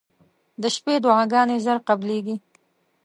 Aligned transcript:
•د 0.61 0.63
شپې 0.75 0.95
دعاګانې 1.03 1.57
زر 1.65 1.77
قبلېږي. 1.87 2.35